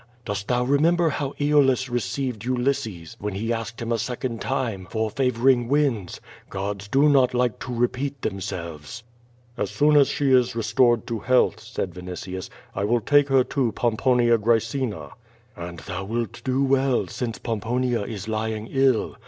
[0.25, 5.11] Dost thou remember how Aeolus received Ulysses when he asked him a second time for
[5.11, 6.19] favoring winds?
[6.49, 9.03] Cods do not like to repeat themselves."
[9.57, 13.73] "As soon as she is restored to health," said Vinitius, "I will take her to
[13.73, 15.11] Pomponia Graecina."
[15.55, 19.17] "And thou wilt do well, since Pomponia is lying ill.